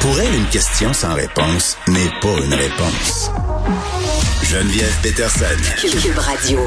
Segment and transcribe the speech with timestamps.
[0.00, 3.30] Pour elle, une question sans réponse n'est pas une réponse.
[4.42, 5.44] Geneviève Peterson.
[5.80, 6.60] Cube Radio.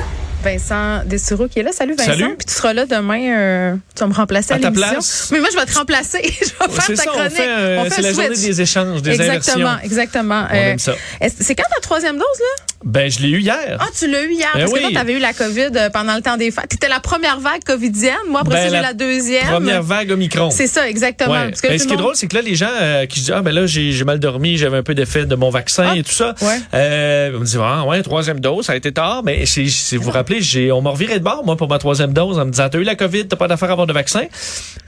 [0.44, 1.72] Vincent Dessureau qui est là.
[1.72, 2.12] Salut Vincent.
[2.12, 2.36] Salut.
[2.38, 3.22] Puis tu seras là demain.
[3.32, 4.90] euh, tu vas me remplacer à, À ta l'émission.
[4.92, 5.30] place?
[5.32, 6.20] Mais moi, je vais te remplacer.
[6.24, 7.32] je vais faire C'est ta ça, on chronique.
[7.34, 8.48] fait, euh, On fait c'est la un journée switch.
[8.48, 9.86] des échanges, des Exactement, inversions.
[9.86, 10.48] exactement.
[10.52, 10.94] On aime ça.
[11.22, 12.64] est-ce- C'est quand ta troisième dose, là?
[12.84, 13.78] Ben, je l'ai eu hier.
[13.80, 14.50] Ah, tu l'as eu hier.
[14.54, 16.68] Ben parce que toi, tu avais eu la COVID euh, pendant le temps des fêtes.
[16.70, 18.14] Tu étais la première vague covidienne.
[18.30, 19.46] Moi, après Ben, ça, j'ai la la deuxième.
[19.48, 20.50] Première vague Omicron.
[20.52, 21.32] C'est ça, exactement.
[21.32, 21.50] Ouais.
[21.50, 23.26] Parce que Ben, ce qui est drôle, c'est que là, les gens euh, qui se
[23.26, 25.98] disent Ah, ben là, j'ai mal dormi, j'avais un peu d'effet de mon vaccin Ah,
[25.98, 26.36] et tout ça.
[26.42, 26.58] ouais.
[26.74, 29.22] Euh, on me dit Ah, ouais, troisième dose, ça a été tard.
[29.24, 29.66] Mais si
[29.98, 32.46] vous vous rappelez, j'ai, on m'a reviré de bord, moi, pour ma troisième dose, en
[32.46, 34.24] me disant T'as eu la COVID, t'as pas d'affaire à avoir de vaccin.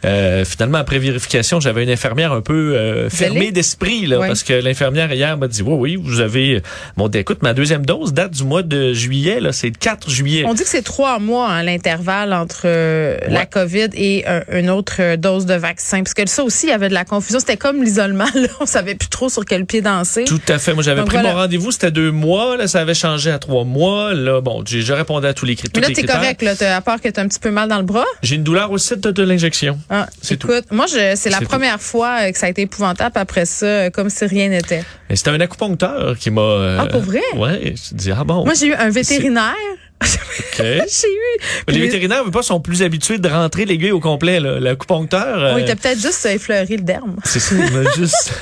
[0.03, 4.27] Euh, finalement, après vérification, j'avais une infirmière un peu euh, fermée d'esprit, là, Ouais.
[4.27, 6.61] parce que l'infirmière hier m'a dit Oui, oui, vous avez.
[6.97, 10.43] Bon, écoute, ma deuxième dose date du mois de juillet, là, c'est le 4 juillet.
[10.47, 13.45] On dit que c'est trois mois hein, l'intervalle entre euh, la.
[13.45, 15.99] COVID et euh, une autre euh, dose de vaccin.
[16.03, 17.39] Parce que ça aussi, il y avait de la confusion.
[17.39, 18.25] C'était comme l'isolement.
[18.35, 18.47] là.
[18.59, 20.23] On savait plus trop sur quel pied danser.
[20.25, 20.73] Tout à fait.
[20.73, 21.29] Moi, j'avais pris voilà.
[21.29, 22.57] mon rendez-vous, c'était deux mois.
[22.57, 24.13] Là, ça avait changé à trois mois.
[24.13, 26.15] Là, bon, je répondais à tous les, cri- Mais là, t'es critères.
[26.19, 28.05] correct, là, à part que t'as un petit peu mal dans le bras.
[28.23, 29.77] J'ai une douleur au site de l'injection.
[29.89, 30.51] Ah, C'est tout.
[30.51, 33.13] écoute, moi, c'est la première fois euh, que ça a été épouvantable.
[33.15, 34.83] Après ça, comme si rien n'était.
[35.13, 36.41] C'était un acupuncteur qui m'a.
[36.41, 37.21] euh, Ah, pour vrai?
[37.35, 37.64] Ouais.
[37.91, 38.45] Dis ah bon.
[38.45, 39.53] Moi, j'ai eu un vétérinaire.
[40.01, 40.57] ok.
[40.59, 41.71] j'ai eu.
[41.71, 44.39] les vétérinaires pas sont plus habitués de rentrer l'aiguille au complet.
[44.39, 44.59] Là.
[44.59, 45.43] L'acupuncteur.
[45.43, 47.15] euh, était peut-être juste effleurer le derme.
[47.23, 47.55] c'est ça.
[47.59, 48.33] Il m'a juste.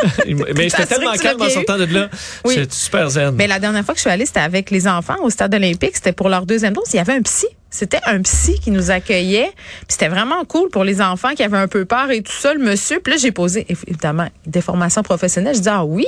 [0.56, 2.10] Mais c'était tellement calme en sortant de là.
[2.46, 2.56] Oui.
[2.56, 3.36] J'étais super zen.
[3.36, 5.92] Mais la dernière fois que je suis allée, c'était avec les enfants au stade olympique.
[5.96, 6.86] C'était pour leur deuxième dose.
[6.94, 7.48] Il y avait un psy.
[7.76, 9.50] C'était un psy qui nous accueillait.
[9.56, 12.54] Puis c'était vraiment cool pour les enfants qui avaient un peu peur et tout ça,
[12.54, 13.00] le monsieur.
[13.00, 15.56] Puis là, j'ai posé, évidemment, des formations professionnelles.
[15.56, 16.06] Je dis, ah oui,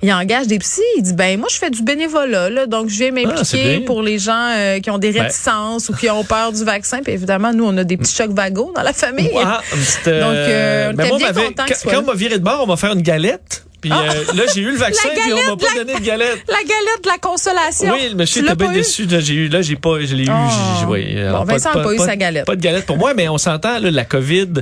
[0.00, 0.80] il engage des psys.
[0.96, 2.66] Il dit, ben moi, je fais du bénévolat, là.
[2.66, 5.24] Donc, je viens Ah, m'impliquer pour les gens euh, qui ont des Ben.
[5.24, 7.00] réticences ou qui ont peur du vaccin.
[7.02, 9.30] Puis évidemment, nous, on a des petits chocs vagos dans la famille.
[9.36, 12.00] Ah, une petite, euh, Donc, euh, on ben, était moi, bien contents quand, là.
[12.00, 13.66] on m'a viré de bord, on m'a fait une galette.
[13.84, 16.04] Puis euh, là, j'ai eu le vaccin, La puis on m'a galette, pas donné de
[16.06, 16.42] galette.
[16.48, 17.92] La galette de la consolation.
[17.92, 19.04] Oui, le monsieur était bien pas déçu.
[19.04, 20.30] Là, j'ai eu, là, j'ai pas, je l'ai eu.
[20.30, 20.78] Oh.
[20.80, 22.46] j'ai- oui, alors, Bon, Vincent a pas eu sa galette.
[22.46, 24.52] Pas de galette pour moi, mais on s'entend, la COVID,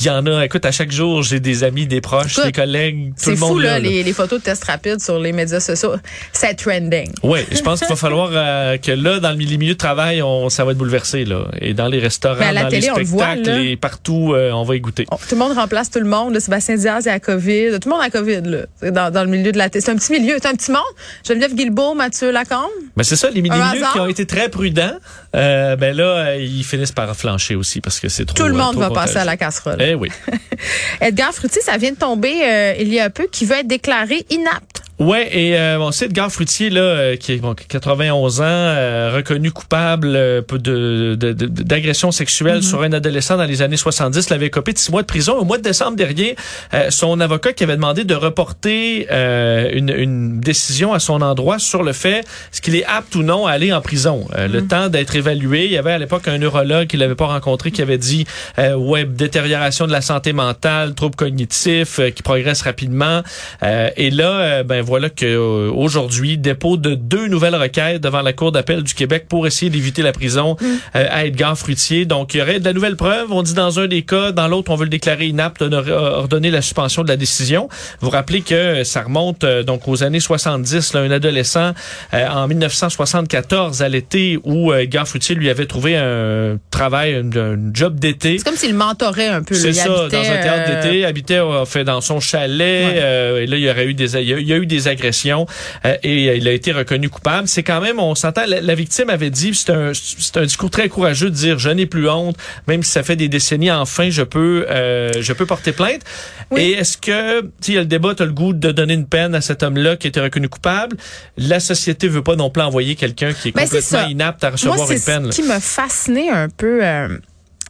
[0.00, 0.44] il y en a.
[0.44, 3.36] Écoute, à chaque jour, j'ai des amis, des proches, Écoute, des collègues, tout C'est le
[3.36, 5.94] monde fou, là, les, les photos de tests rapides sur les médias sociaux.
[6.32, 7.12] C'est trending.
[7.22, 10.48] Oui, je pense qu'il va falloir euh, que là, dans le milieu de travail, on,
[10.48, 11.24] ça va être bouleversé.
[11.24, 11.46] Là.
[11.60, 13.62] Et dans les restaurants, à la dans télé, on les le voit, spectacles, là.
[13.64, 15.06] et partout, euh, on va y goûter.
[15.10, 16.34] On- tout le monde remplace tout le monde.
[16.34, 17.78] Là, Sébastien Diaz, a la COVID.
[17.80, 18.58] Tout le monde a COVID, là.
[18.80, 19.84] C'est Dans, dans le milieu de la télé.
[19.84, 20.36] C'est un petit milieu.
[20.42, 20.82] C'est un petit monde.
[21.26, 22.70] Geneviève Guilbeault, Mathieu Lacombe.
[22.96, 23.92] Mais c'est ça, les milieux hasard?
[23.92, 24.94] qui ont été très prudents,
[25.34, 28.36] euh, ben là, ils finissent par flancher aussi parce que c'est trop.
[28.36, 29.80] Tout le monde trop va passer à la casserole.
[29.84, 30.08] Eh oui.
[31.00, 34.24] Edgar Frutti, ça vient de tomber euh, il y a peu, qui veut être déclaré
[34.30, 34.73] inapte.
[35.00, 39.10] Ouais, et euh, bon, c'est Edgar Fruitier là, euh, qui est bon, 91 ans, euh,
[39.12, 44.30] reconnu coupable euh, de de- de- d'agression sexuelle sur un adolescent dans les années 70,
[44.30, 45.34] l'avait copé de six mois de prison.
[45.36, 46.36] Au mois de décembre dernier,
[46.74, 51.58] euh, son avocat qui avait demandé de reporter euh, une, une décision à son endroit
[51.58, 52.20] sur le fait
[52.52, 54.26] est-ce qu'il est apte ou non à aller en prison.
[54.36, 57.26] Euh, Le temps d'être évalué, il y avait à l'époque un neurologue qu'il n'avait pas
[57.26, 58.26] rencontré qui avait dit
[58.60, 63.22] euh, ouais détérioration de la santé mentale, troubles cognitifs euh, qui progressent rapidement.
[63.64, 68.32] Euh, et là, ben voilà que euh, aujourd'hui dépôt de deux nouvelles requêtes devant la
[68.32, 72.04] Cour d'appel du Québec pour essayer d'éviter la prison euh, à Edgar Fruitier.
[72.04, 73.32] Donc il y aurait de la nouvelle preuve.
[73.32, 76.62] On dit dans un des cas, dans l'autre on veut le déclarer inapte, ordonné la
[76.62, 77.68] suspension de la décision.
[78.00, 81.72] Vous rappelez que ça remonte euh, donc aux années 70, là, un adolescent
[82.12, 87.98] euh, en 1974 à l'été où Edgar Fruitier lui avait trouvé un travail, un, job
[87.98, 88.38] d'été.
[88.38, 89.54] C'est comme s'il mentorait un peu.
[89.54, 92.86] C'est ça, dans un théâtre d'été, habitait fait dans son chalet.
[92.86, 93.00] Ouais.
[93.02, 94.66] euh, et là, il y aurait eu des, il y a, il y a eu
[94.66, 95.46] des agressions
[95.84, 97.48] euh, et il a été reconnu coupable.
[97.48, 98.44] C'est quand même, on s'entend.
[98.46, 101.70] La, la victime avait dit, c'est un, c'est un discours très courageux de dire, je
[101.70, 102.36] n'ai plus honte,
[102.66, 103.70] même si ça fait des décennies.
[103.70, 106.02] Enfin, je peux, euh, je peux porter plainte.
[106.50, 106.60] Oui.
[106.62, 108.94] Et est-ce que, tu sais, il y a le débat, t'as le goût de donner
[108.94, 110.96] une peine à cet homme-là qui a été reconnu coupable?
[111.36, 114.90] La société veut pas non plus envoyer quelqu'un qui est Ben, complètement inapte à recevoir
[114.90, 115.32] une peine.
[115.32, 117.08] ce qui m'a fasciné un peu euh,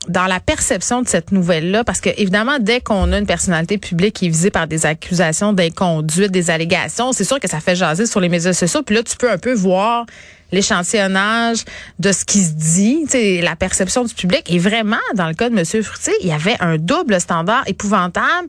[0.09, 4.15] dans la perception de cette nouvelle-là, parce que évidemment, dès qu'on a une personnalité publique
[4.15, 8.06] qui est visée par des accusations d'inconduite, des allégations, c'est sûr que ça fait jaser
[8.06, 8.83] sur les médias sociaux.
[8.83, 10.06] Puis là, tu peux un peu voir
[10.55, 11.65] l'échantillonnage
[11.99, 14.45] de ce qui se dit, tu sais, la perception du public.
[14.51, 15.65] Et vraiment, dans le cas de M.
[15.83, 18.49] Fruitier, il y avait un double standard épouvantable.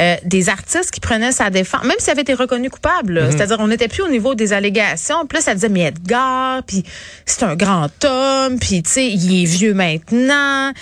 [0.00, 3.14] Euh, des artistes qui prenaient sa défense, même s'il avait été reconnu coupable.
[3.14, 3.30] là.
[3.30, 5.26] C'est-à-dire, on n'était plus au niveau des allégations.
[5.26, 6.84] Puis là, ça disait, mais Edgar, puis
[7.24, 10.72] c'est un grand homme, puis tu sais, il est vieux maintenant.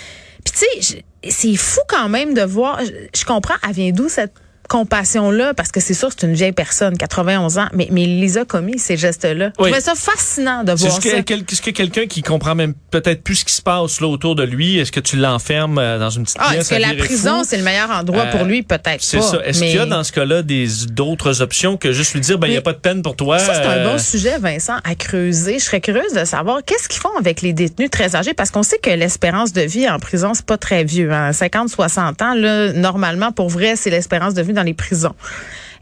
[0.43, 2.79] Puis tu sais, c'est fou quand même de voir.
[2.83, 4.33] Je, je comprends, elle vient d'où cette
[4.67, 8.37] compassion-là, parce que c'est sûr c'est une vieille personne, 91 ans, mais, mais il les
[8.37, 9.47] a commis, ces gestes-là.
[9.57, 11.21] Je trouvais ça fascinant de voir ça.
[11.23, 14.35] quel- est-ce que quelqu'un qui comprend même peut-être plus ce qui se passe là autour
[14.35, 16.93] de lui, est-ce que tu l'enfermes euh, dans une petite Ah, pièce est-ce que la
[17.03, 18.63] prison, c'est le meilleur endroit Euh, pour lui?
[18.63, 19.39] Peut-être C'est ça.
[19.45, 22.37] Est-ce mais- qu'il y a dans ce cas-là des d'autres options que juste lui dire
[22.37, 24.37] ben il y a pas de peine pour toi Ça, c'est un euh, bon sujet,
[24.39, 25.59] Vincent, à creuser.
[25.59, 28.63] Je serais curieuse de savoir qu'est-ce qu'ils font avec les détenus très âgés, parce qu'on
[28.63, 31.11] sait que l'espérance de vie en prison, c'est pas très vieux.
[31.11, 31.33] Hein.
[31.33, 35.13] 50, 60 ans, là, normalement, pour vrai, c'est l'espérance de vie dans les prisons.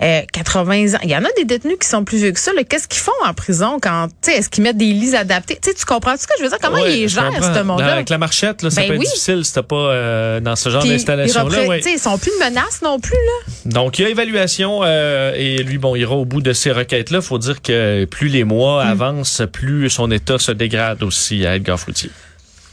[0.01, 0.99] Euh, 80 ans.
[1.03, 2.51] Il y en a des détenus qui sont plus vieux que ça.
[2.67, 5.57] Qu'est-ce qu'ils font en prison quand, tu sais, est-ce qu'ils mettent des lits adaptés?
[5.63, 6.57] Tu comprends ce que je veux dire?
[6.61, 7.93] Comment ouais, ils gèrent, ce monde-là?
[7.93, 10.69] Avec la marchette, là, ça Ben peut être difficile si t'as pas euh, dans ce
[10.69, 11.57] genre ils d'installation-là.
[11.57, 11.81] repré- ouais.
[11.85, 13.71] Ils sont plus de menaces non plus, là.
[13.71, 16.71] Donc, il y a évaluation euh, et lui, bon, il ira au bout de ces
[16.71, 17.21] requêtes-là.
[17.21, 21.79] faut dire que plus les mois avancent, plus son état se dégrade aussi à Edgar
[21.79, 22.09] Fruitier.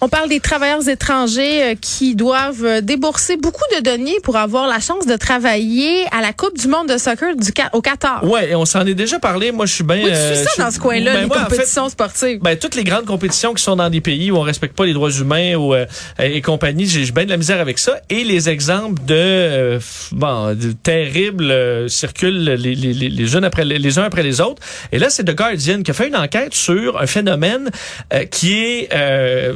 [0.03, 4.67] On parle des travailleurs étrangers euh, qui doivent euh, débourser beaucoup de deniers pour avoir
[4.67, 8.25] la chance de travailler à la Coupe du monde de soccer du au Qatar.
[8.25, 9.53] Ouais, et on s'en est déjà parlé.
[9.53, 9.97] Moi, je suis bien...
[9.97, 12.41] Oui, tu euh, suis ça dans ce coin-là, Ben, les moi, en fait, compétitions sportives.
[12.41, 14.95] Ben, toutes les grandes compétitions qui sont dans des pays où on respecte pas les
[14.95, 15.85] droits humains ou, euh,
[16.19, 18.01] et compagnie, j'ai bien de la misère avec ça.
[18.09, 19.81] Et les exemples de, euh,
[20.13, 24.63] bon, de terribles circulent les, les, les, les uns après les, uns après les autres.
[24.93, 27.71] Et là, c'est The Guardian qui a fait une enquête sur un phénomène
[28.13, 29.55] euh, qui est euh,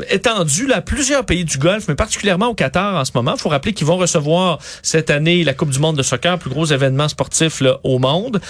[0.67, 3.35] là, à plusieurs pays du Golfe, mais particulièrement au Qatar en ce moment.
[3.37, 6.51] Il faut rappeler qu'ils vont recevoir cette année la Coupe du monde de soccer, plus
[6.51, 8.41] gros événement sportif là, au monde.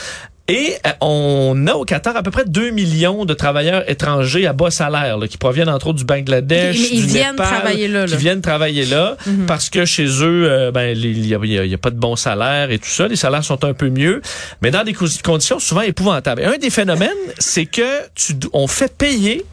[0.47, 4.53] Et euh, on a au Qatar à peu près 2 millions de travailleurs étrangers à
[4.53, 7.89] bas salaire, là, qui proviennent entre autres du Bangladesh, Ils- ils du viennent Népal, travailler
[7.89, 8.17] là, qui là.
[8.17, 8.21] Mhm.
[8.23, 9.17] viennent travailler là,
[9.47, 12.91] parce que chez eux, euh, ben, il y a, pas de bons salaires et tout
[12.91, 13.09] ça.
[13.09, 14.21] Les salaires sont un peu mieux,
[14.61, 16.43] mais dans des co- conditions souvent épouvantables.
[16.43, 17.09] Et un des phénomènes,
[17.39, 19.47] c'est que tu, on fait payer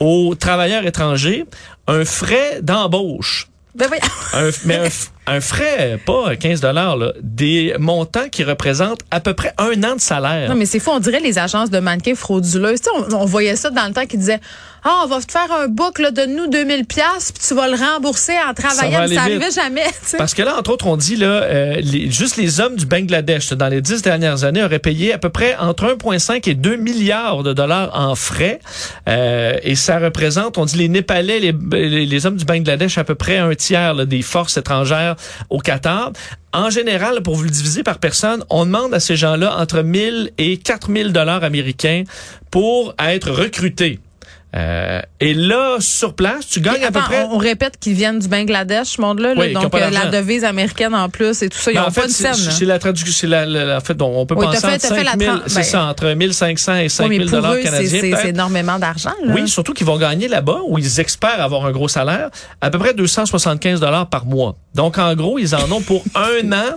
[0.00, 1.44] aux travailleurs étrangers
[1.86, 3.48] un frais d'embauche.
[3.74, 4.02] Ben voyons.
[4.32, 9.34] Un, mais un, f- un frais, pas 15 dollars, des montants qui représentent à peu
[9.34, 10.48] près un an de salaire.
[10.50, 10.90] Non, mais c'est fou.
[10.92, 12.80] On dirait les agences de mannequins frauduleuses.
[12.82, 14.40] Tu sais, on, on voyait ça dans le temps qui disaient,
[14.86, 17.74] ah, on va te faire un book, là, donne-nous 2000 pièces puis tu vas le
[17.74, 18.98] rembourser en travaillant.
[18.98, 20.16] va Mais Ça, arrivait jamais, tu sais.
[20.18, 23.50] Parce que là, entre autres, on dit là, euh, les- juste les hommes du Bangladesh,
[23.54, 27.42] dans les dix dernières années, auraient payé à peu près entre 1,5 et 2 milliards
[27.42, 28.60] de dollars en frais.
[29.08, 33.04] Euh, et ça représente, on dit les Népalais, les, les, les hommes du Bangladesh, à
[33.04, 35.13] peu près un tiers là, des forces étrangères
[35.50, 36.12] au Qatar.
[36.52, 40.32] En général, pour vous le diviser par personne, on demande à ces gens-là entre 1000
[40.38, 42.04] et 4000 dollars américains
[42.50, 43.98] pour être recrutés.
[44.56, 47.24] Euh, et là, sur place, tu gagnes à peu près...
[47.24, 49.34] on, on répète qu'ils viennent du Bangladesh, ce monde-là.
[49.34, 49.40] là.
[49.40, 51.72] Oui, ont donc, euh, la devise américaine en plus et tout ça.
[51.72, 52.34] Ils Ben, n'ont en fait, pas de scène.
[52.34, 54.88] C'est la traduction, c'est la, la- la- en fait, on peut Oui, penser fait- entre
[54.88, 57.24] t'as fait la 5 000, tran- c'est ben- ça, entre 1500 et 5 Oui, 000
[57.24, 58.16] mais pour dollars canadiens.
[58.22, 59.10] c'est énormément d'argent.
[59.26, 62.30] Oui, surtout qu'ils vont gagner là-bas, où ils espèrent avoir un gros salaire,
[62.60, 64.56] à peu près 275 dollars par mois.
[64.74, 66.76] Donc, en gros, ils en ont pour un an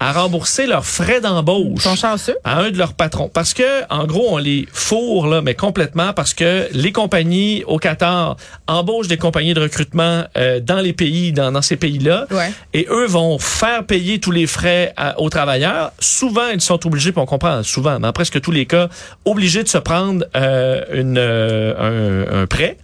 [0.00, 2.36] à rembourser leurs frais Ils d'embauche sont chanceux.
[2.44, 3.28] à un de leurs patrons.
[3.32, 7.78] Parce que, en gros, on les fourre, là, mais complètement, parce que les compagnies au
[7.78, 12.26] Qatar embauchent des compagnies de recrutement euh, dans les pays, dans, dans ces pays-là.
[12.30, 12.50] Ouais.
[12.74, 15.92] Et eux vont faire payer tous les frais à- aux travailleurs.
[15.98, 18.88] Souvent, ils sont obligés, puis on comprend souvent, dans presque tous les cas,
[19.24, 22.76] obligés de se prendre euh, une, euh, un, un prêt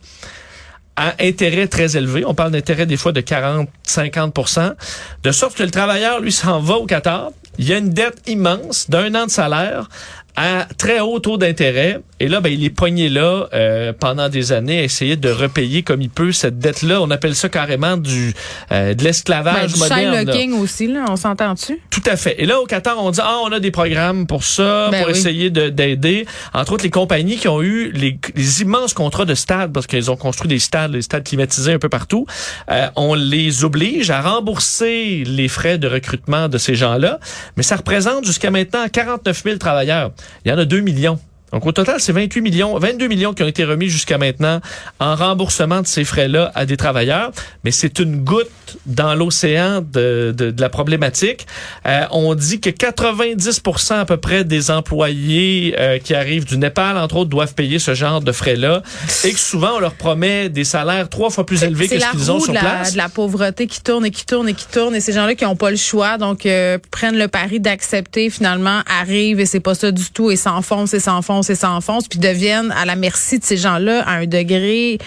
[0.96, 2.24] à intérêt très élevé.
[2.24, 4.74] On parle d'intérêt des fois de 40-50%
[5.22, 7.30] de sorte que le travailleur, lui, s'en va au Qatar.
[7.58, 9.88] Il y a une dette immense d'un an de salaire
[10.36, 12.00] à très haut taux d'intérêt.
[12.18, 15.82] Et là, ben, il est poigné là euh, pendant des années à essayer de repayer
[15.82, 17.02] comme il peut cette dette-là.
[17.02, 18.32] On appelle ça carrément du
[18.70, 20.24] euh, de Ben, l'esclavage du moderne.
[20.24, 20.32] là.
[20.32, 21.80] King aussi, là, on s'entend dessus.
[21.90, 22.36] Tout à fait.
[22.40, 25.12] Et là, au Qatar, on dit, ah, on a des programmes pour ça, Ben pour
[25.12, 25.18] oui.
[25.18, 26.26] essayer de- d'aider.
[26.54, 30.10] Entre autres, les compagnies qui ont eu les, les immenses contrats de stades, parce qu'ils
[30.10, 32.26] ont construit des stades, des stades climatisés un peu partout,
[32.70, 37.18] euh, on les oblige à rembourser les frais de recrutement de ces gens-là.
[37.56, 40.12] Mais ça représente jusqu'à maintenant 49 000 travailleurs.
[40.44, 41.18] Il y en a 2 millions.
[41.52, 44.60] Donc au total, c'est 28 millions, 22 millions qui ont été remis jusqu'à maintenant
[45.00, 47.30] en remboursement de ces frais-là à des travailleurs.
[47.64, 48.48] Mais c'est une goutte
[48.86, 51.46] dans l'océan de, de, de la problématique.
[51.86, 56.96] Euh, on dit que 90% à peu près des employés euh, qui arrivent du Népal,
[56.96, 58.82] entre autres, doivent payer ce genre de frais-là.
[59.24, 62.32] Et que souvent, on leur promet des salaires trois fois plus élevés que ce qu'ils
[62.32, 62.92] ont sur la, place.
[62.92, 64.94] de la pauvreté qui tourne et qui tourne et qui tourne.
[64.94, 68.80] Et ces gens-là qui n'ont pas le choix, donc euh, prennent le pari d'accepter, finalement,
[68.86, 72.18] arrivent et c'est pas ça du tout et s'enfoncent et s'enfoncent s'enfonce et s'enfonce, puis
[72.18, 74.98] deviennent à la merci de ces gens-là à un degré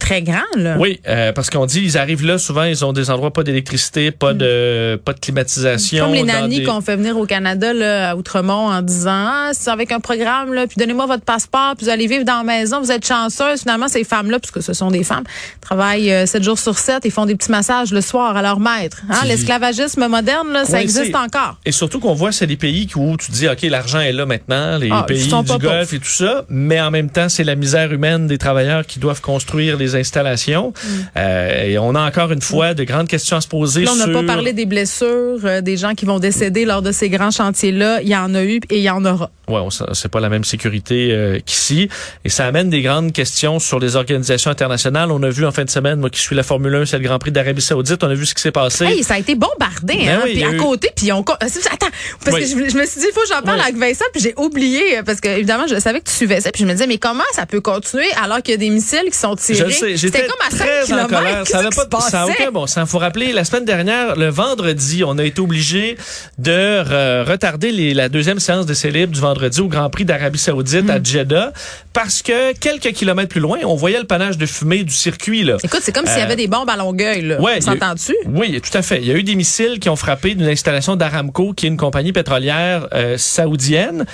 [0.00, 0.40] très grand.
[0.56, 0.76] Là.
[0.78, 4.10] Oui, euh, parce qu'on dit ils arrivent là souvent, ils ont des endroits pas d'électricité,
[4.10, 6.06] pas de pas de climatisation.
[6.06, 9.70] Comme les nannies qu'on fait venir au Canada là, à Outremont en disant ah c'est
[9.70, 12.80] avec un programme là, puis donnez-moi votre passeport, puis vous allez vivre dans la maison,
[12.80, 13.60] vous êtes chanceuse.
[13.60, 15.24] Finalement ces femmes-là, puisque ce sont des femmes,
[15.60, 18.58] travaillent euh, 7 jours sur 7 et font des petits massages le soir à leur
[18.58, 19.02] maître.
[19.10, 19.20] Hein?
[19.26, 21.58] L'esclavagisme moderne là, ça existe encore.
[21.64, 24.78] Et surtout qu'on voit, c'est des pays où tu dis, OK, l'argent est là maintenant,
[24.78, 25.94] les Ah, pays du Golfe pauvres.
[25.94, 29.20] et tout ça, mais en même temps, c'est la misère humaine des travailleurs qui doivent
[29.20, 30.72] construire les installations.
[31.16, 33.84] Euh, et on a encore une fois de grandes questions à se poser Mm.
[33.84, 34.12] Là, on n'a sur...
[34.12, 38.00] pas parlé des blessures, euh, des gens qui vont décéder lors de ces grands chantiers-là.
[38.02, 39.30] Il y en a eu et il y en aura.
[39.48, 39.60] Ouais,
[39.92, 41.88] c'est pas la même sécurité euh, qu'ici.
[42.24, 45.10] Et ça amène des grandes questions sur les organisations internationales.
[45.10, 47.04] On a vu en fin de semaine, moi qui suis la Formule 1, c'est le
[47.04, 48.84] Grand Prix d'Arabie Saoudite, on a vu ce qui s'est passé.
[48.86, 50.20] Hey, ça a été bombardé, Ben hein.
[50.24, 51.20] oui, puis à eu- côté, puis on.
[51.20, 51.86] Attends,
[52.24, 52.40] parce Oui.
[52.42, 53.64] que je, je me suis dit, il faut que j'en parle Oui.
[53.64, 56.62] avec Vincent, puis j'ai oublié, parce que évidemment, je savais que tu suivais ça, puis
[56.62, 59.18] je me disais, mais comment ça peut continuer alors qu'il y a des missiles qui
[59.18, 59.58] sont tirés?
[59.58, 61.08] Je le sais, j'étais C'était comme à 5 très en km.
[61.08, 61.46] colère.
[61.54, 62.88] Ça n'a pas se ça aucun bon sens.
[62.88, 65.96] Faut rappeler, la semaine dernière, le vendredi, on a été obligé
[66.38, 66.50] de
[66.82, 70.88] re- retarder les- la deuxième séance d'essai libre du vendredi au Grand Prix d'Arabie Saoudite
[70.90, 71.52] à Jeddah
[71.92, 75.56] parce que quelques kilomètres plus loin, on voyait le panache de fumée du circuit, là.
[75.62, 77.40] Écoute, c'est comme s'il y Euh, avait des bombes à Longueuil, là.
[77.40, 78.14] Ouais, s'entend-tu?
[78.26, 78.98] Oui, tout à fait.
[79.00, 81.76] Il y a eu des missiles qui ont frappé d'une installation d'Aramco, qui est une
[81.76, 84.06] compagnie pétrolière euh, saoudienne.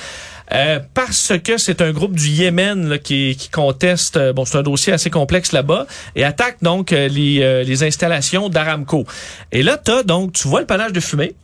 [0.53, 4.59] Euh, parce que c'est un groupe du Yémen là, qui, qui conteste, euh, bon c'est
[4.59, 9.05] un dossier assez complexe là-bas, et attaque donc euh, les, euh, les installations d'Aramco.
[9.53, 11.35] Et là, t'as donc, tu vois le panache de fumée,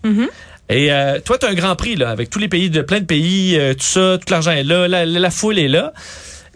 [0.68, 3.00] et euh, toi, tu as un grand prix là, avec tous les pays, de plein
[3.00, 5.92] de pays, euh, tout ça, tout l'argent est là, la, la foule est là.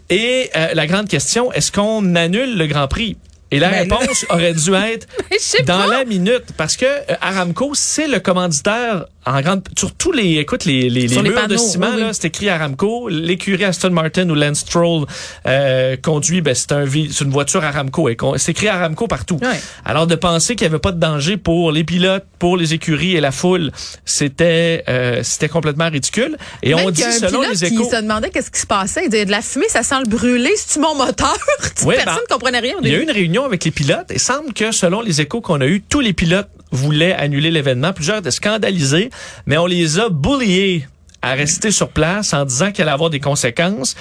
[0.09, 3.15] Et euh, la grande question, est-ce qu'on annule le grand prix?
[3.51, 5.07] Et la Ben là- réponse aurait dû être
[5.65, 5.87] dans pas.
[5.87, 10.65] la minute, parce que euh, Aramco, c'est le commanditaire en grande, sur tous les, écoute,
[10.65, 12.01] les, les, les murs de ciment, oui, oui.
[12.01, 13.07] là, c'est écrit Aramco.
[13.07, 15.05] L'écurie Aston Martin ou Lance Stroll
[15.45, 18.09] euh, conduit, ben, c'est un, une voiture Aramco.
[18.37, 19.39] C'est écrit Aramco partout.
[19.85, 23.15] Alors de penser qu'il n'y avait pas de danger pour les pilotes, pour les écuries
[23.15, 23.71] et la foule,
[24.05, 26.35] c'était, euh, c'était complètement ridicule.
[26.63, 27.83] Et Même on dit selon les échos.
[27.83, 29.01] qui se demandait qu'est-ce qui se passait.
[29.05, 30.51] Il disait, de la fumée, ça sent le brûler.
[30.55, 31.37] C'est-tu mon moteur?
[31.75, 34.19] Personne ben, ne comprenait rien Il y a eu une réunion avec les pilotes et
[34.19, 37.93] semble que selon les échos qu'on a eus, tous les pilotes voulaient annuler l'événement.
[37.93, 39.09] Plusieurs étaient scandalisés,
[39.45, 40.87] mais on les a bulliés
[41.21, 43.95] à rester sur place en disant qu'il allait avoir des conséquences.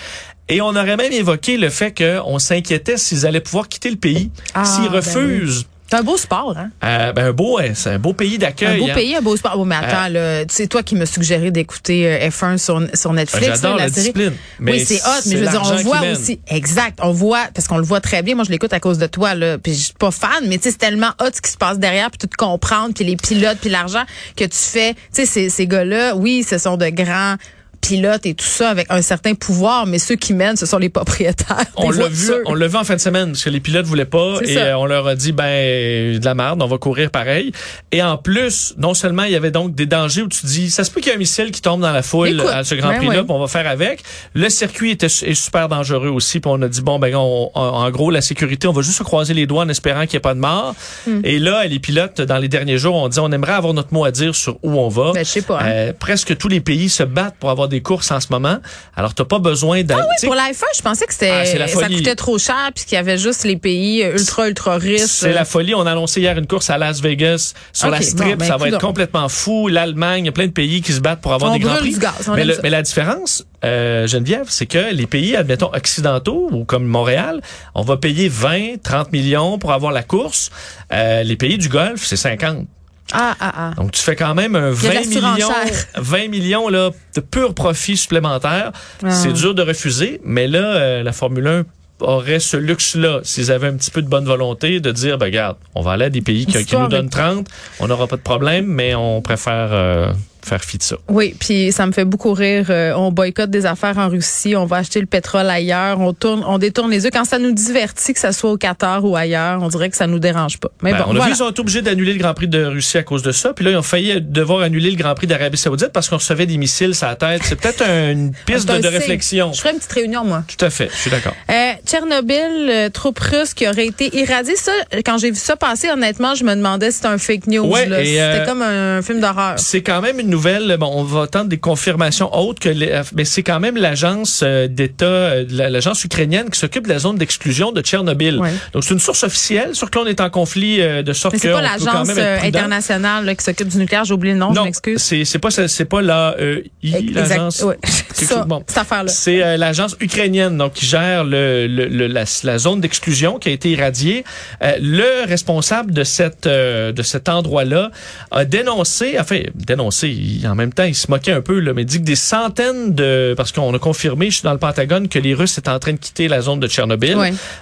[0.49, 4.30] Et on aurait même évoqué le fait qu'on s'inquiétait s'ils allaient pouvoir quitter le pays.
[4.54, 6.70] Ah, s'ils ben refusent, C'est un beau sport, hein?
[6.85, 8.78] euh, ben un beau, c'est un beau pays Un d'accueil.
[8.78, 8.94] beau hein.
[8.94, 9.56] pays, un beau sport.
[9.59, 13.49] Oh, mais attends, là, c'est toi qui m'as suggéré d'écouter euh, F1 sur, sur Netflix.
[13.50, 14.12] Ah, J'adore là, la série.
[14.12, 16.40] discipline, mais oui, c'est hot, mais je veux dire, on voit aussi.
[16.47, 17.00] Exact.
[17.02, 18.37] On voit, parce qu'on le voit très bien.
[18.37, 19.59] Moi, je l'écoute à cause de toi, là.
[19.59, 21.80] Puis je suis pas fan, mais tu sais, c'est tellement hot ce qui se passe
[21.80, 24.04] derrière, puis tout comprendre, puis les pilotes, puis l'argent
[24.37, 24.94] que tu fais.
[24.94, 27.35] Tu sais, ces, ces gars-là, oui, ce sont de grands
[27.80, 30.88] pilotes et tout ça avec un certain pouvoir, mais ceux qui mènent, ce sont les
[30.88, 31.64] propriétaires.
[31.76, 34.04] On l'a vu, on l'a vu en fin de semaine parce que les pilotes voulaient
[34.04, 37.52] pas et euh, on leur a dit ben de la merde, on va courir pareil.
[37.92, 40.84] Et en plus, non seulement il y avait donc des dangers où tu dis ça
[40.84, 42.75] se peut qu'il y ait un missile qui tombe dans la foule Écoute, à ce
[42.75, 44.02] Grand ben Prix là, on va faire avec.
[44.34, 47.60] Le circuit était est super dangereux aussi, puis on a dit bon ben on- en,
[47.84, 50.16] en gros la sécurité, on va juste se croiser les doigts en espérant qu'il n'y
[50.16, 50.75] ait pas de mort.
[51.06, 51.20] Hmm.
[51.25, 54.04] Et là, les pilotes dans les derniers jours ont dit on aimerait avoir notre mot
[54.04, 55.12] à dire sur où on va.
[55.12, 55.66] Ben, je sais pas, hein.
[55.70, 58.58] Euh, presque tous les pays se battent pour avoir des courses en ce moment.
[58.94, 60.02] Alors t'as pas besoin d'aller.
[60.04, 61.30] Ah oui, pour F1, je pensais que c'était
[61.62, 65.00] Ah, ça coûtait trop cher puis qu'il y avait juste les pays ultra ultra riches.
[65.06, 65.74] C'est la folie.
[65.74, 68.30] On a annoncé hier une course à Las Vegas sur la strip.
[68.32, 69.68] bon, ben, ça va être complètement fou.
[69.68, 71.76] L'Allemagne, il y a plein de pays qui se battent pour avoir On des grands
[71.76, 71.92] prix.
[71.94, 75.70] du gaz, on mais, le- mais la différence, euh, Geneviève, c'est que les pays, admettons,
[75.72, 77.40] occidentaux ou comme Montréal,
[77.74, 80.50] on va payer 20, 30 millions pour avoir la course.
[80.92, 82.66] Euh, les pays du Golfe, c'est 50.
[83.12, 83.71] Ah ah ah.
[83.76, 85.85] Donc, tu fais quand même un y a de 20 la millions, surenchère.
[85.97, 88.73] 20 millions là, de pur profit supplémentaire.
[89.02, 89.11] Ah.
[89.11, 91.62] C'est dur de refuser, mais là, euh, la Formule 1
[92.00, 95.57] aurait ce luxe-là, s'ils avaient un petit peu de bonne volonté, de dire, ben, regarde,
[95.75, 97.47] on va aller à des pays qui, qui nous donnent de- 30,
[97.79, 100.11] on n'aura pas de problème, mais on préfère euh,
[100.42, 100.97] faire fi de ça.
[101.09, 102.66] Oui, puis ça me fait beaucoup rire.
[102.70, 106.42] Euh, on boycotte des affaires en Russie, on va acheter le pétrole ailleurs, on tourne,
[106.47, 107.11] on détourne les yeux.
[107.12, 110.06] Quand ça nous divertit, que ça soit au Qatar ou ailleurs, on dirait que ça
[110.06, 110.70] nous dérange pas.
[110.82, 111.25] Mais Ben, bon, on a voilà.
[111.26, 113.52] vu qu'ils ont été obligés d'annuler le Grand Prix de Russie à cause de ça.
[113.52, 116.47] Puis là, ils ont failli devoir annuler le Grand Prix d'Arabie Saoudite parce qu'on recevait
[116.47, 117.42] des missiles sur la tête.
[117.44, 119.52] C'est peut-être une piste un de, réflexion.
[119.52, 120.44] Je ferai une petite réunion, moi.
[120.47, 121.35] Tout à fait, je suis d'accord.
[121.50, 124.56] Euh, Tchernobyl, euh, troupe russe qui aurait été irradiée.
[124.56, 124.73] Ça,
[125.04, 127.66] quand j'ai vu ça passer, honnêtement, je me demandais si c'était un fake news.
[127.66, 129.54] Ouais, C'était comme un film d'horreur.
[129.59, 130.76] C'est quand même une nouvelles.
[130.78, 134.66] Bon, on va attendre des confirmations autres que, les, mais c'est quand même l'agence euh,
[134.68, 138.38] d'État, euh, l'agence ukrainienne qui s'occupe de la zone d'exclusion de Tchernobyl.
[138.38, 138.50] Ouais.
[138.72, 141.40] Donc c'est une source officielle, sur que l'on est en conflit euh, de sorte Mais
[141.40, 144.04] que c'est pas on l'agence euh, internationale là, qui s'occupe du nucléaire.
[144.04, 145.02] J'ai oublié le nom, je Non, m'excuse.
[145.02, 147.64] c'est c'est pas c'est pas la euh, I, l'agence.
[148.16, 148.62] Quelque Ça, bon.
[148.66, 149.08] cette affaire-là.
[149.10, 153.49] C'est euh, l'agence ukrainienne donc qui gère le, le- le- la, la zone d'exclusion qui
[153.49, 154.25] a été irradiée.
[154.62, 157.90] Euh, le responsable de cette euh, de cet endroit-là
[158.30, 161.84] a dénoncé, enfin dénoncé, il- en même temps il se moquait un peu là, mais
[161.84, 165.18] dit que des centaines de parce qu'on a confirmé, je suis dans le Pentagone que
[165.18, 167.16] les Russes étaient en train de quitter la zone de Tchernobyl,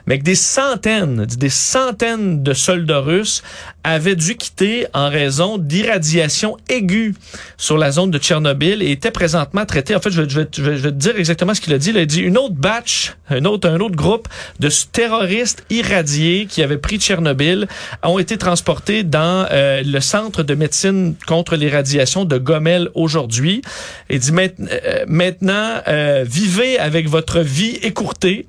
[0.06, 3.42] mais que des centaines, des centaines de soldats russes
[3.88, 7.14] avaient dû quitter en raison d'irradiation aiguë
[7.56, 9.94] sur la zone de Tchernobyl et étaient présentement traités.
[9.94, 11.90] En fait, je vais, je vais, je vais, te dire exactement ce qu'il a dit.
[11.90, 14.28] Il a dit une autre batch, un autre, un autre groupe
[14.60, 17.66] de terroristes irradiés qui avaient pris Tchernobyl
[18.02, 23.62] ont été transportés dans euh, le centre de médecine contre les radiations de Gomel aujourd'hui.
[24.10, 28.46] Il dit Maint- euh, maintenant, euh, vivez avec votre vie écourtée.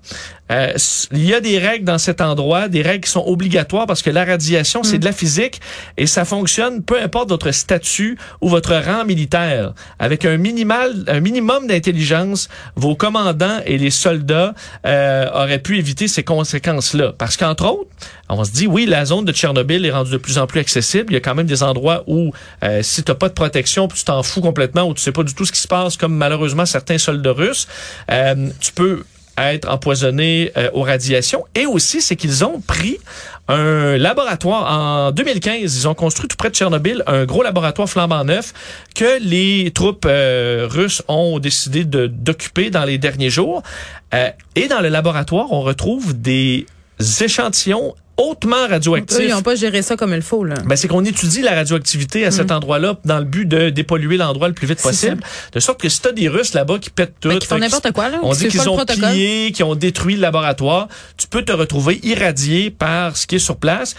[0.51, 0.73] Euh,
[1.11, 4.09] il y a des règles dans cet endroit, des règles qui sont obligatoires parce que
[4.09, 5.61] la radiation, c'est de la physique
[5.97, 9.73] et ça fonctionne peu importe votre statut ou votre rang militaire.
[9.99, 14.53] Avec un minimal, un minimum d'intelligence, vos commandants et les soldats
[14.85, 17.13] euh, auraient pu éviter ces conséquences-là.
[17.17, 17.89] Parce qu'entre autres,
[18.29, 21.07] on se dit, oui, la zone de Tchernobyl est rendue de plus en plus accessible.
[21.09, 22.31] Il y a quand même des endroits où,
[22.63, 25.33] euh, si tu pas de protection, tu t'en fous complètement, ou tu sais pas du
[25.33, 27.67] tout ce qui se passe, comme malheureusement certains soldats russes,
[28.11, 29.03] euh, tu peux
[29.45, 31.45] être empoisonné euh, aux radiations.
[31.55, 32.97] Et aussi, c'est qu'ils ont pris
[33.47, 35.77] un laboratoire en 2015.
[35.77, 38.53] Ils ont construit tout près de Tchernobyl un gros laboratoire flambant neuf
[38.95, 43.63] que les troupes euh, russes ont décidé d'occuper dans les derniers jours.
[44.13, 46.65] Euh, et dans le laboratoire, on retrouve des
[47.21, 49.19] échantillons hautement radioactifs.
[49.19, 50.43] Eux, ils n'ont pas géré ça comme il faut.
[50.43, 50.55] Là.
[50.65, 54.47] Ben, c'est qu'on étudie la radioactivité à cet endroit-là dans le but de dépolluer l'endroit
[54.47, 54.83] le plus vite Mm.
[54.83, 55.23] Possible.
[55.53, 57.91] De sorte que si t'as des Russes là-bas qui pètent tout, Ben, qui font n'importe
[57.91, 61.43] quoi, là, on qui dit qu'ils ont pillé, qu'ils ont détruit le laboratoire, tu peux
[61.43, 63.95] te retrouver irradié par ce qui est sur place.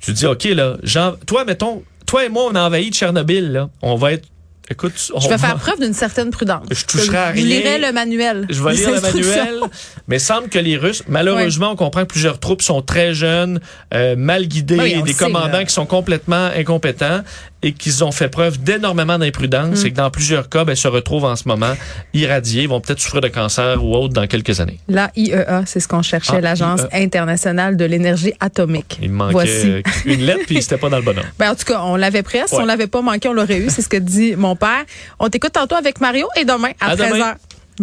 [0.00, 3.52] Tu te dis, OK, là, Jean, toi, mettons, toi et moi, on a envahi Tchernobyl,
[3.52, 3.68] là.
[3.82, 4.26] On va être,
[4.70, 6.66] écoute, on Je vais va- faire preuve d'une certaine prudence.
[6.70, 7.44] Je toucherai à Je rien.
[7.60, 8.46] lirai le manuel.
[8.48, 9.60] je vais lire le manuel,
[10.08, 13.60] mais semble que les Russes, malheureusement, on comprend que plusieurs troupes sont très jeunes,
[13.94, 15.64] euh, mal guidées, Oui, on des sait, commandants là.
[15.64, 17.22] qui sont complètement incompétents
[17.62, 19.86] et qu'ils ont fait preuve d'énormément d'imprudence Mm.
[19.86, 21.74] et que dans plusieurs cas, ben, se retrouvent en ce moment
[22.14, 24.78] irradiés, vont peut-être souffrir de cancer ou autre dans quelques années.
[24.88, 27.02] La IEA, c'est ce qu'on cherchait, Ah, l'Agence IEA.
[27.04, 28.98] internationale de l'énergie atomique.
[29.02, 29.82] Il manquait Voici.
[30.06, 31.28] une lettre puis c'était pas dans le bon ordre.
[31.38, 32.48] Ben, en tout cas, on l'avait presque.
[32.48, 33.70] Si on l'avait pas manqué, on l'aurait eu.
[33.70, 34.84] C'est ce que dit mon père.
[35.18, 37.10] On t'écoute tantôt avec Mario et demain à, À demain.
[37.10, 37.34] 13h.